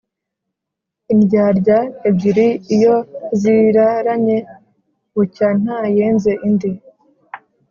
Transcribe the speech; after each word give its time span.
indyarya 1.13 1.77
ebyiri 2.07 2.47
iyo 2.75 2.95
ziraranye 3.39 4.37
bucya 5.13 5.47
ntayenze 5.61 6.31
indi. 6.47 6.71